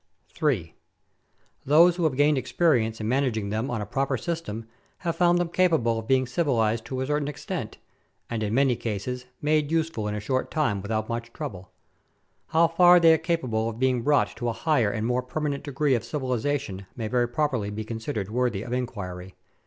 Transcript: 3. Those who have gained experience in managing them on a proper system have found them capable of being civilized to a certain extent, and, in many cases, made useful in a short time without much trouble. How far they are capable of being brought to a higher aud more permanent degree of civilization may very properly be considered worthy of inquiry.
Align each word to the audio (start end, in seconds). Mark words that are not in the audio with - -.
3. 0.29 0.73
Those 1.63 1.95
who 1.97 2.05
have 2.05 2.17
gained 2.17 2.35
experience 2.39 2.99
in 2.99 3.07
managing 3.07 3.49
them 3.49 3.69
on 3.69 3.81
a 3.81 3.85
proper 3.85 4.17
system 4.17 4.67
have 5.05 5.15
found 5.15 5.37
them 5.37 5.49
capable 5.49 5.99
of 5.99 6.07
being 6.07 6.25
civilized 6.25 6.85
to 6.85 7.01
a 7.01 7.05
certain 7.05 7.27
extent, 7.27 7.77
and, 8.27 8.41
in 8.41 8.51
many 8.51 8.75
cases, 8.75 9.27
made 9.43 9.69
useful 9.71 10.07
in 10.07 10.15
a 10.15 10.19
short 10.19 10.49
time 10.49 10.81
without 10.81 11.07
much 11.07 11.31
trouble. 11.33 11.69
How 12.47 12.67
far 12.67 12.99
they 12.99 13.13
are 13.13 13.19
capable 13.19 13.69
of 13.69 13.77
being 13.77 14.01
brought 14.01 14.35
to 14.37 14.49
a 14.49 14.53
higher 14.53 14.91
aud 14.91 15.03
more 15.03 15.21
permanent 15.21 15.63
degree 15.63 15.93
of 15.93 16.03
civilization 16.03 16.87
may 16.95 17.07
very 17.07 17.27
properly 17.27 17.69
be 17.69 17.83
considered 17.83 18.27
worthy 18.31 18.63
of 18.63 18.73
inquiry. 18.73 19.35